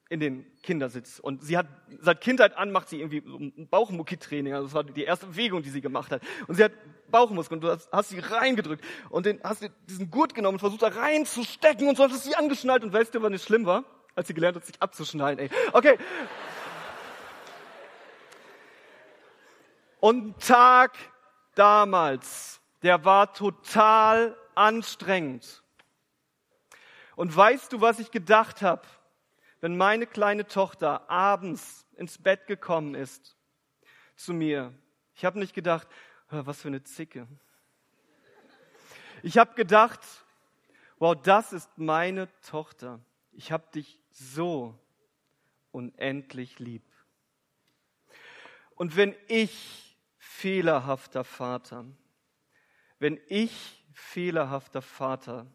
[0.08, 1.18] in den Kindersitz.
[1.18, 1.66] Und sie hat,
[2.00, 4.54] seit Kindheit an macht sie irgendwie so ein Bauchmucki-Training.
[4.54, 6.22] Also das war die erste Bewegung, die sie gemacht hat.
[6.46, 6.72] Und sie hat
[7.14, 7.60] Bauchmuskeln.
[7.60, 8.84] Du hast, hast sie reingedrückt.
[9.08, 12.82] Und den, hast diesen Gurt genommen und versucht da reinzustecken und so hast sie angeschnallt.
[12.82, 13.84] Und weißt du, was nicht schlimm war?
[14.16, 15.50] Als sie gelernt hat, sich abzuschneiden, ey.
[15.72, 15.96] Okay.
[20.00, 20.96] Und Tag
[21.54, 25.62] damals, der war total anstrengend.
[27.14, 28.82] Und weißt du, was ich gedacht habe,
[29.60, 33.36] wenn meine kleine Tochter abends ins Bett gekommen ist
[34.16, 34.74] zu mir?
[35.14, 35.86] Ich habe nicht gedacht,
[36.42, 37.26] was für eine Zicke.
[39.22, 40.00] Ich habe gedacht,
[40.98, 43.00] wow, das ist meine Tochter.
[43.32, 44.78] Ich habe dich so
[45.70, 46.84] unendlich lieb.
[48.74, 51.86] Und wenn ich fehlerhafter Vater,
[52.98, 55.46] wenn ich fehlerhafter Vater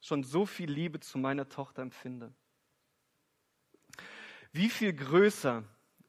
[0.00, 2.34] schon so viel Liebe zu meiner Tochter empfinde,
[4.52, 5.62] wie viel größer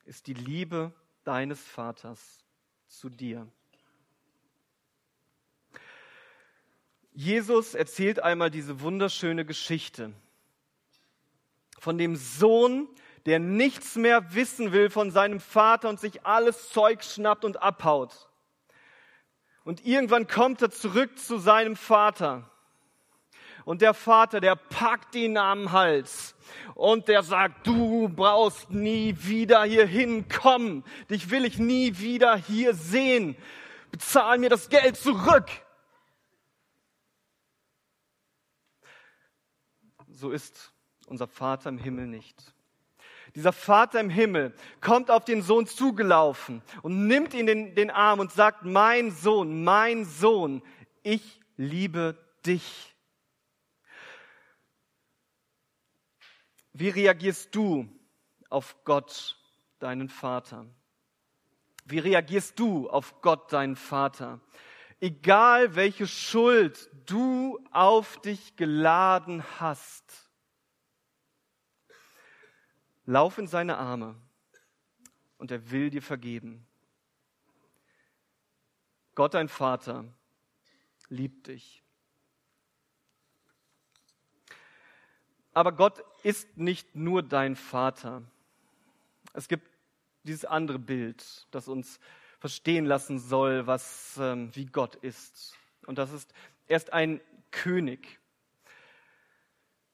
[0.05, 2.43] ist die Liebe deines Vaters
[2.87, 3.47] zu dir?
[7.21, 10.11] Jesus erzählt einmal diese wunderschöne Geschichte
[11.77, 12.87] von dem Sohn,
[13.27, 18.27] der nichts mehr wissen will von seinem Vater und sich alles Zeug schnappt und abhaut.
[19.63, 22.49] Und irgendwann kommt er zurück zu seinem Vater.
[23.65, 26.33] Und der Vater, der packt ihn am Hals
[26.73, 30.83] und der sagt, du brauchst nie wieder hier hinkommen.
[31.11, 33.37] Dich will ich nie wieder hier sehen.
[33.91, 35.45] Bezahl mir das Geld zurück.
[40.21, 40.71] So ist
[41.07, 42.53] unser Vater im Himmel nicht.
[43.33, 48.19] Dieser Vater im Himmel kommt auf den Sohn zugelaufen und nimmt ihn in den Arm
[48.19, 50.61] und sagt, mein Sohn, mein Sohn,
[51.01, 52.95] ich liebe dich.
[56.73, 57.89] Wie reagierst du
[58.51, 59.39] auf Gott,
[59.79, 60.67] deinen Vater?
[61.85, 64.39] Wie reagierst du auf Gott, deinen Vater?
[64.99, 70.31] Egal welche Schuld du auf dich geladen hast,
[73.05, 74.15] Lauf in seine Arme
[75.37, 76.65] und er will dir vergeben.
[79.15, 80.05] Gott, dein Vater,
[81.09, 81.83] liebt dich.
[85.53, 88.21] Aber Gott ist nicht nur dein Vater.
[89.33, 89.67] Es gibt
[90.23, 91.99] dieses andere Bild, das uns
[92.39, 95.57] verstehen lassen soll, was, ähm, wie Gott ist.
[95.85, 96.33] Und das ist,
[96.71, 97.19] er ist ein
[97.51, 98.19] König.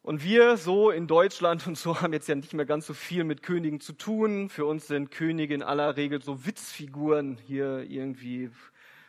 [0.04, 3.24] Und wir so in Deutschland und so haben jetzt ja nicht mehr ganz so viel
[3.24, 4.48] mit Königen zu tun.
[4.50, 8.52] Für uns sind Könige in aller Regel so Witzfiguren hier irgendwie,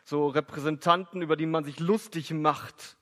[0.03, 2.97] so Repräsentanten, über die man sich lustig macht.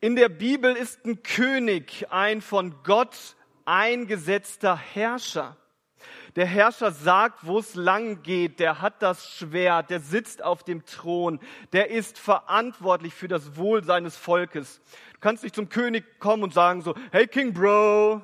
[0.00, 5.56] In der Bibel ist ein König ein von Gott eingesetzter Herrscher.
[6.36, 10.84] Der Herrscher sagt, wo es lang geht, der hat das Schwert, der sitzt auf dem
[10.84, 11.40] Thron,
[11.72, 14.80] der ist verantwortlich für das Wohl seines Volkes.
[15.14, 18.22] Du kannst nicht zum König kommen und sagen so, hey King Bro,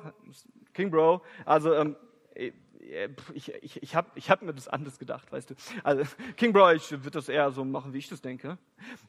[0.73, 1.95] King Bro, also ähm,
[2.35, 5.55] äh, ich, ich, ich habe ich hab mir das anders gedacht, weißt du.
[5.83, 6.03] Also
[6.37, 8.57] King Bro, ich würde das eher so machen, wie ich das denke.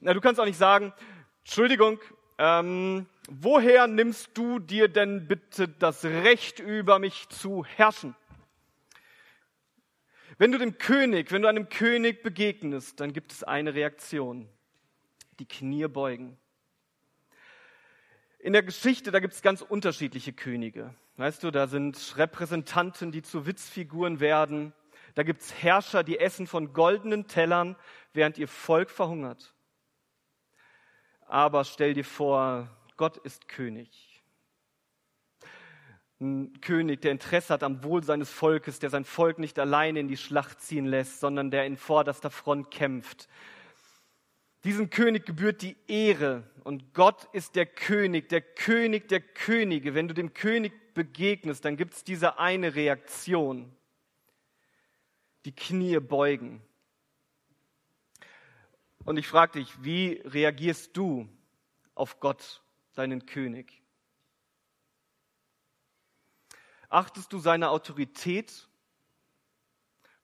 [0.01, 0.93] Na, du kannst auch nicht sagen,
[1.45, 2.01] Entschuldigung,
[2.39, 8.15] ähm, woher nimmst du dir denn bitte das Recht über mich zu herrschen?
[10.38, 14.49] Wenn du dem König, wenn du einem König begegnest, dann gibt es eine Reaktion.
[15.38, 16.37] Die Knie beugen.
[18.38, 20.94] In der Geschichte, da gibt es ganz unterschiedliche Könige.
[21.16, 24.75] Weißt du, da sind Repräsentanten, die zu Witzfiguren werden.
[25.14, 27.75] Da gibt es Herrscher, die essen von goldenen Tellern,
[28.12, 29.55] während ihr Volk verhungert.
[31.27, 34.06] Aber stell dir vor, Gott ist König.
[36.20, 40.09] Ein König, der Interesse hat am Wohl seines Volkes, der sein Volk nicht alleine in
[40.09, 43.29] die Schlacht ziehen lässt, sondern der in vorderster Front kämpft,
[44.66, 49.94] diesem König gebührt die Ehre und Gott ist der König, der König der Könige.
[49.94, 53.72] Wenn du dem König begegnest, dann gibt es diese eine Reaktion.
[55.44, 56.61] Die Knie beugen.
[59.05, 61.29] Und ich frage dich, wie reagierst du
[61.94, 62.61] auf Gott,
[62.96, 63.85] deinen König?
[66.88, 68.68] Achtest du seine Autorität?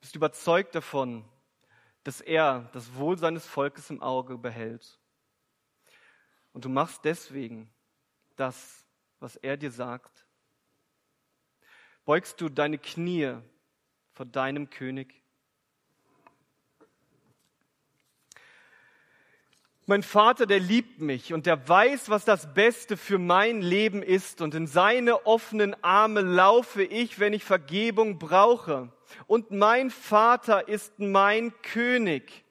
[0.01, 1.25] Bist du überzeugt davon,
[2.05, 4.99] dass er das Wohl seines Volkes im Auge behält.
[6.53, 7.73] Und du machst deswegen
[8.37, 8.87] das,
[9.21, 10.27] was er dir sagt.
[12.05, 13.37] Beugst du deine Knie
[14.13, 15.23] vor deinem König?
[19.87, 24.41] Mein Vater, der liebt mich und der weiß, was das Beste für mein Leben ist.
[24.41, 28.93] Und in seine offenen Arme laufe ich, wenn ich Vergebung brauche.
[29.27, 32.42] Und mein Vater ist mein König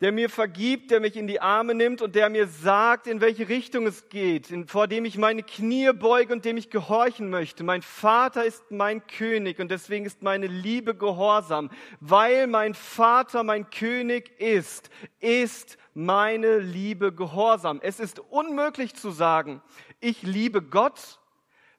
[0.00, 3.48] der mir vergibt, der mich in die Arme nimmt und der mir sagt, in welche
[3.48, 7.64] Richtung es geht, vor dem ich meine Knie beuge und dem ich gehorchen möchte.
[7.64, 11.70] Mein Vater ist mein König und deswegen ist meine Liebe gehorsam.
[11.98, 17.80] Weil mein Vater mein König ist, ist meine Liebe gehorsam.
[17.82, 19.62] Es ist unmöglich zu sagen,
[19.98, 21.18] ich liebe Gott,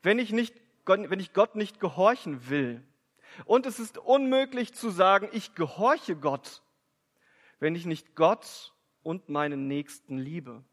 [0.04, 0.56] wenn ich, nicht,
[0.86, 2.84] wenn ich Gott nicht gehorchen will.
[3.46, 6.62] Und es ist unmöglich zu sagen, ich gehorche Gott,
[7.60, 10.64] wenn ich nicht Gott und meinen Nächsten liebe?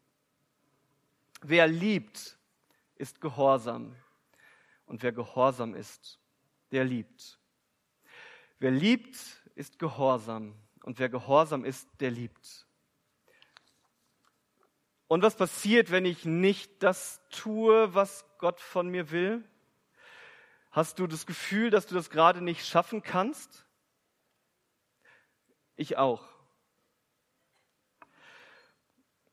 [1.41, 2.37] Wer liebt,
[2.95, 3.95] ist gehorsam.
[4.85, 6.19] Und wer gehorsam ist,
[6.71, 7.39] der liebt.
[8.59, 9.17] Wer liebt,
[9.55, 10.55] ist gehorsam.
[10.83, 12.65] Und wer gehorsam ist, der liebt.
[15.07, 19.43] Und was passiert, wenn ich nicht das tue, was Gott von mir will?
[20.71, 23.65] Hast du das Gefühl, dass du das gerade nicht schaffen kannst?
[25.75, 26.36] Ich auch.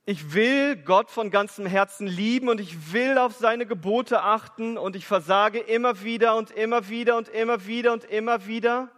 [0.06, 4.96] Ich will Gott von ganzem Herzen lieben und ich will auf seine Gebote achten und
[4.96, 8.90] ich versage immer wieder und immer wieder und immer wieder und immer wieder.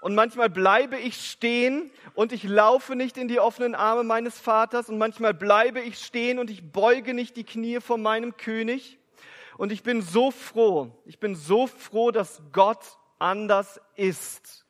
[0.00, 4.88] Und manchmal bleibe ich stehen und ich laufe nicht in die offenen Arme meines Vaters
[4.88, 8.98] und manchmal bleibe ich stehen und ich beuge nicht die Knie vor meinem König.
[9.58, 14.64] Und ich bin so froh, ich bin so froh, dass Gott anders ist.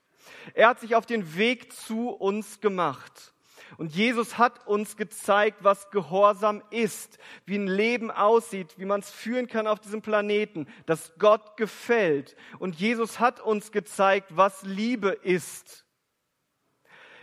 [0.55, 3.33] Er hat sich auf den Weg zu uns gemacht.
[3.78, 9.11] Und Jesus hat uns gezeigt, was Gehorsam ist, wie ein Leben aussieht, wie man es
[9.11, 12.37] führen kann auf diesem Planeten, dass Gott gefällt.
[12.58, 15.85] Und Jesus hat uns gezeigt, was Liebe ist.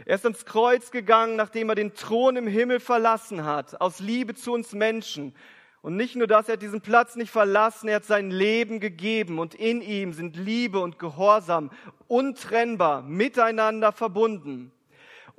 [0.06, 4.34] Er ist ans Kreuz gegangen, nachdem er den Thron im Himmel verlassen hat, aus Liebe
[4.34, 5.36] zu uns Menschen.
[5.82, 9.40] Und nicht nur das, er hat diesen Platz nicht verlassen, er hat sein Leben gegeben
[9.40, 11.70] und in ihm sind Liebe und Gehorsam
[12.08, 14.72] untrennbar miteinander verbunden.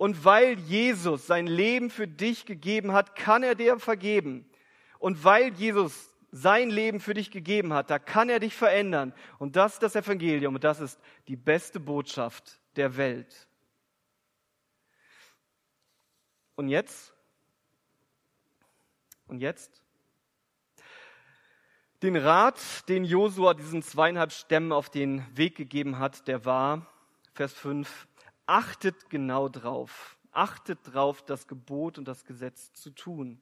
[0.01, 4.49] Und weil Jesus sein Leben für dich gegeben hat, kann er dir vergeben.
[4.99, 9.13] Und weil Jesus sein Leben für dich gegeben hat, da kann er dich verändern.
[9.39, 13.47] Und das ist das Evangelium und das ist die beste Botschaft der Welt.
[16.57, 17.13] Und jetzt?
[19.27, 19.83] Und jetzt?
[22.03, 26.87] Den Rat, den Josua diesen zweieinhalb Stämmen auf den Weg gegeben hat, der war,
[27.35, 28.09] Vers 5,
[28.51, 30.19] achtet genau drauf.
[30.33, 33.41] Achtet drauf, das Gebot und das Gesetz zu tun.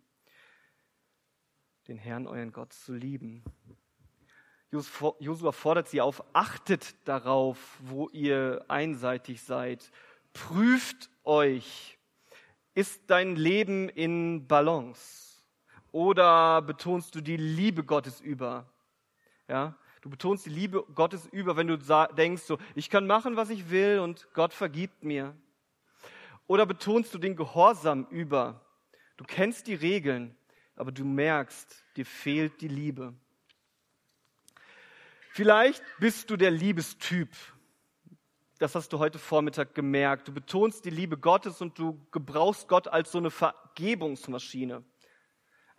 [1.87, 3.43] Den Herrn, euren Gott, zu lieben.
[4.71, 9.91] Josua fordert sie auf, achtet darauf, wo ihr einseitig seid.
[10.35, 11.99] Prüft euch.
[12.75, 15.43] Ist dein Leben in Balance?
[15.91, 18.71] Oder betonst du die Liebe Gottes über?
[19.49, 21.77] Ja, Du betonst die Liebe Gottes über, wenn du
[22.17, 25.35] denkst, so, ich kann machen, was ich will und Gott vergibt mir.
[26.47, 28.65] Oder betonst du den Gehorsam über?
[29.17, 30.37] Du kennst die Regeln,
[30.77, 33.13] aber du merkst, dir fehlt die Liebe.
[35.31, 37.29] Vielleicht bist du der Liebestyp.
[38.59, 40.29] Das hast du heute Vormittag gemerkt.
[40.29, 44.85] Du betonst die Liebe Gottes und du gebrauchst Gott als so eine Vergebungsmaschine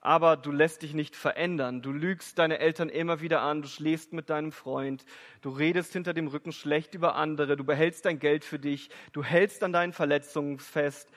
[0.02, 1.82] aber du lässt dich nicht verändern.
[1.82, 5.06] Du lügst deine Eltern immer wieder an, du schläfst mit deinem Freund,
[5.42, 9.24] du redest hinter dem Rücken schlecht über andere, du behältst dein Geld für dich, du
[9.24, 11.10] hältst an deinen Verletzungen fest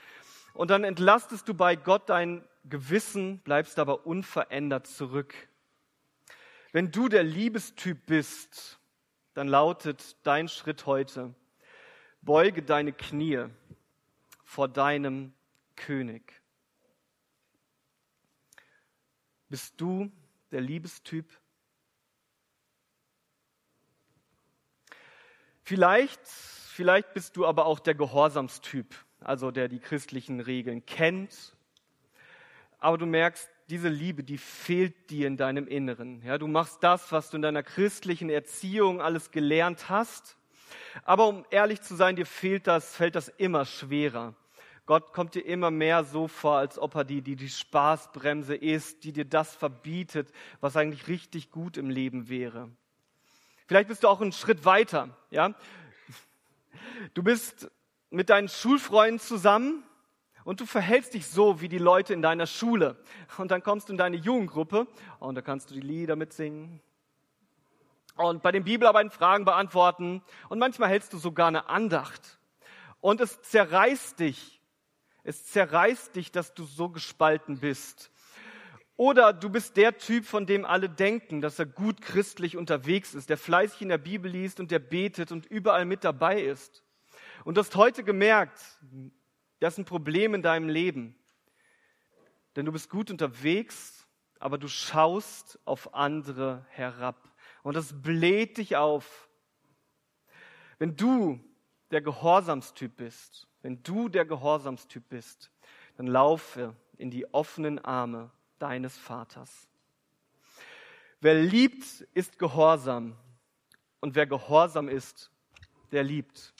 [0.54, 5.34] und dann entlastest du bei Gott dein Gewissen, bleibst aber unverändert zurück.
[6.72, 8.78] Wenn du der Liebestyp bist,
[9.34, 11.34] dann lautet dein Schritt heute,
[12.20, 13.46] beuge deine Knie
[14.44, 15.32] vor deinem
[15.76, 16.41] König.
[19.52, 20.10] Bist du
[20.50, 21.26] der Liebestyp?
[25.62, 28.86] Vielleicht, vielleicht bist du aber auch der Gehorsamstyp,
[29.20, 31.54] also der die christlichen Regeln kennt.
[32.78, 36.22] Aber du merkst, diese Liebe, die fehlt dir in deinem Inneren.
[36.22, 40.38] Ja, du machst das, was du in deiner christlichen Erziehung alles gelernt hast.
[41.04, 44.34] Aber um ehrlich zu sein, dir fehlt das, fällt das immer schwerer.
[44.84, 49.04] Gott kommt dir immer mehr so vor, als ob er die, die, die Spaßbremse ist,
[49.04, 52.68] die dir das verbietet, was eigentlich richtig gut im Leben wäre.
[53.66, 55.54] Vielleicht bist du auch einen Schritt weiter, ja?
[57.14, 57.70] Du bist
[58.10, 59.84] mit deinen Schulfreunden zusammen
[60.44, 62.96] und du verhältst dich so wie die Leute in deiner Schule.
[63.38, 64.88] Und dann kommst du in deine Jugendgruppe
[65.20, 66.80] und da kannst du die Lieder mitsingen.
[68.16, 70.22] Und bei den Bibelarbeiten Fragen beantworten.
[70.48, 72.38] Und manchmal hältst du sogar eine Andacht.
[73.00, 74.61] Und es zerreißt dich,
[75.24, 78.10] Es zerreißt dich, dass du so gespalten bist.
[78.96, 83.30] Oder du bist der Typ, von dem alle denken, dass er gut christlich unterwegs ist,
[83.30, 86.84] der fleißig in der Bibel liest und der betet und überall mit dabei ist.
[87.44, 88.60] Und du hast heute gemerkt,
[89.60, 91.16] das ist ein Problem in deinem Leben.
[92.54, 94.06] Denn du bist gut unterwegs,
[94.38, 97.32] aber du schaust auf andere herab.
[97.62, 99.28] Und das bläht dich auf.
[100.78, 101.40] Wenn du
[101.92, 105.50] der Gehorsamstyp bist, wenn du der Gehorsamstyp bist,
[105.96, 109.68] dann laufe in die offenen Arme deines Vaters.
[111.20, 111.84] Wer liebt,
[112.14, 113.16] ist gehorsam.
[114.00, 115.30] Und wer gehorsam ist,
[115.92, 116.52] der liebt.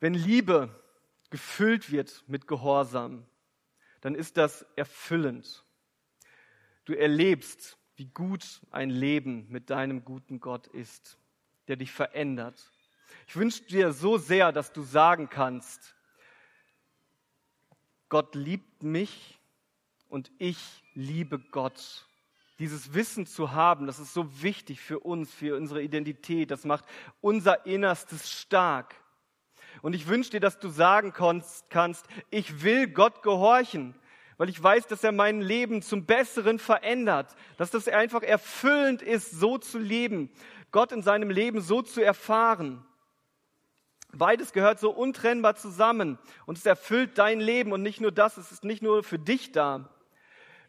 [0.00, 0.68] Wenn Liebe
[1.30, 3.26] gefüllt wird mit Gehorsam,
[4.00, 5.64] dann ist das erfüllend.
[6.84, 11.17] Du erlebst, wie gut ein Leben mit deinem guten Gott ist,
[11.68, 12.72] der dich verändert.
[13.26, 15.94] Ich wünsche dir so sehr, dass du sagen kannst,
[18.08, 19.38] Gott liebt mich
[20.08, 22.06] und ich liebe Gott.
[22.58, 26.50] Dieses Wissen zu haben, das ist so wichtig für uns, für unsere Identität.
[26.50, 26.84] Das macht
[27.20, 28.96] unser Innerstes stark.
[29.82, 33.94] Und ich wünsche dir, dass du sagen kannst, ich will Gott gehorchen,
[34.38, 39.30] weil ich weiß, dass er mein Leben zum Besseren verändert, dass das einfach erfüllend ist,
[39.32, 40.30] so zu leben,
[40.70, 42.84] Gott in seinem Leben so zu erfahren.
[44.12, 48.52] Beides gehört so untrennbar zusammen und es erfüllt dein Leben und nicht nur das, es
[48.52, 49.90] ist nicht nur für dich da.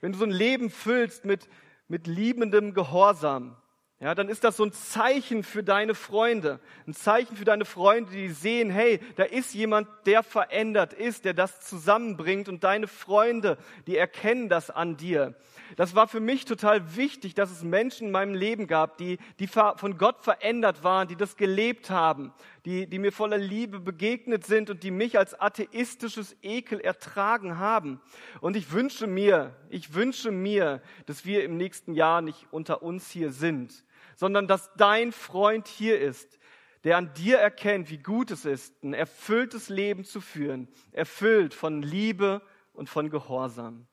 [0.02, 1.48] Wenn du so ein Leben füllst mit,
[1.88, 3.56] mit liebendem Gehorsam,
[4.02, 6.62] ja, dann ist das so ein Zeichen für deine Freunde.
[6.88, 11.34] Ein Zeichen für deine Freunde, die sehen, hey, da ist jemand, der verändert ist, der
[11.34, 15.36] das zusammenbringt und deine Freunde, die erkennen das an dir.
[15.76, 19.48] Das war für mich total wichtig, dass es Menschen in meinem Leben gab, die, die
[19.48, 22.34] von Gott verändert waren, die das gelebt haben,
[22.66, 28.02] die, die mir voller Liebe begegnet sind und die mich als atheistisches Ekel ertragen haben.
[28.42, 33.10] Und ich wünsche mir, ich wünsche mir, dass wir im nächsten Jahr nicht unter uns
[33.10, 36.40] hier sind, sondern dass dein Freund hier ist,
[36.84, 41.82] der an dir erkennt, wie gut es ist, ein erfülltes Leben zu führen, erfüllt von
[41.82, 42.42] Liebe
[42.74, 43.89] und von Gehorsam.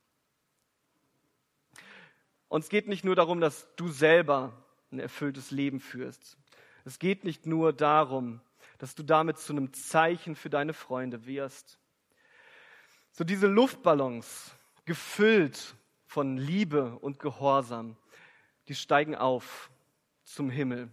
[2.49, 4.53] Und es geht nicht nur darum, dass du selber
[4.90, 6.36] ein erfülltes Leben führst.
[6.84, 8.40] Es geht nicht nur darum,
[8.78, 11.78] dass du damit zu einem Zeichen für deine Freunde wirst.
[13.11, 15.74] So diese Luftballons, gefüllt
[16.07, 17.97] von Liebe und Gehorsam,
[18.68, 19.70] die steigen auf
[20.22, 20.88] zum Himmel.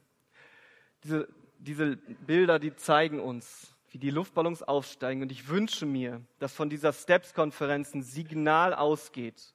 [1.03, 1.27] Diese,
[1.59, 5.21] diese Bilder, die zeigen uns, wie die Luftballons aufsteigen.
[5.21, 9.53] Und ich wünsche mir, dass von dieser Steps-Konferenz ein Signal ausgeht,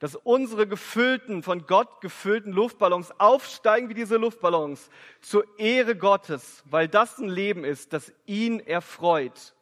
[0.00, 4.90] dass unsere gefüllten, von Gott gefüllten Luftballons aufsteigen wie diese Luftballons
[5.20, 9.54] zur Ehre Gottes, weil das ein Leben ist, das ihn erfreut.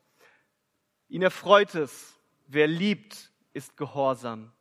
[1.09, 2.17] Ihn erfreut es.
[2.47, 4.53] Wer liebt, ist gehorsam.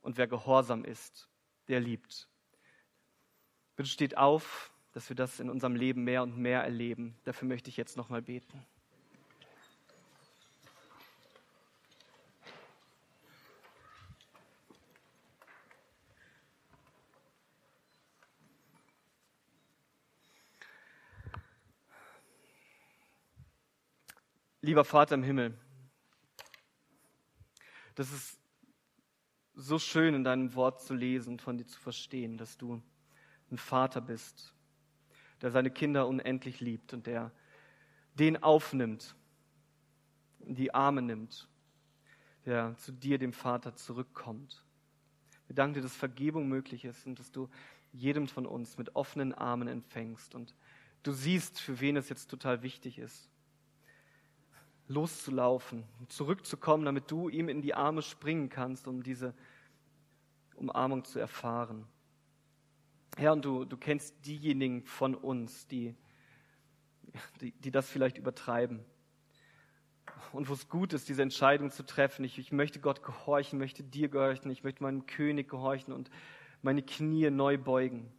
[0.00, 1.28] Und wer gehorsam ist,
[1.66, 2.28] der liebt.
[3.74, 7.18] Bitte steht auf, dass wir das in unserem Leben mehr und mehr erleben.
[7.24, 8.64] Dafür möchte ich jetzt nochmal beten.
[24.66, 25.56] Lieber Vater im Himmel,
[27.94, 28.40] das ist
[29.54, 32.82] so schön in deinem Wort zu lesen, von dir zu verstehen, dass du
[33.48, 34.52] ein Vater bist,
[35.40, 37.30] der seine Kinder unendlich liebt und der
[38.14, 39.14] den aufnimmt,
[40.40, 41.48] in die Arme nimmt,
[42.44, 44.64] der zu dir, dem Vater, zurückkommt.
[45.46, 47.48] Wir danken dir, dass Vergebung möglich ist und dass du
[47.92, 50.56] jedem von uns mit offenen Armen empfängst und
[51.04, 53.30] du siehst, für wen es jetzt total wichtig ist
[54.88, 59.34] loszulaufen, zurückzukommen, damit du ihm in die Arme springen kannst, um diese
[60.54, 61.86] Umarmung zu erfahren.
[63.16, 65.94] Herr, und du, du kennst diejenigen von uns, die,
[67.40, 68.84] die, die das vielleicht übertreiben.
[70.32, 72.24] Und wo es gut ist, diese Entscheidung zu treffen.
[72.24, 76.10] Ich, ich möchte Gott gehorchen, möchte dir gehorchen, ich möchte meinem König gehorchen und
[76.62, 78.12] meine Knie neu beugen.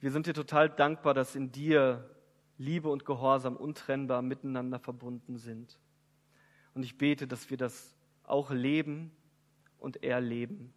[0.00, 2.08] Wir sind dir total dankbar, dass in dir
[2.60, 5.78] Liebe und Gehorsam untrennbar miteinander verbunden sind.
[6.74, 9.10] Und ich bete, dass wir das auch leben
[9.78, 10.70] und erleben.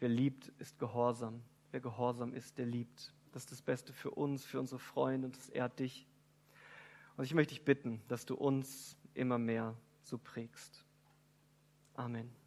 [0.00, 1.40] Wer liebt, ist gehorsam.
[1.70, 3.14] Wer gehorsam ist, der liebt.
[3.30, 6.04] Das ist das Beste für uns, für unsere Freunde und das ehrt dich.
[7.16, 10.84] Und ich möchte dich bitten, dass du uns immer mehr so prägst.
[11.94, 12.41] Amen.